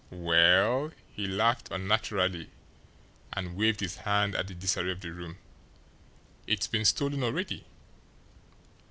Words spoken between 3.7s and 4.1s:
his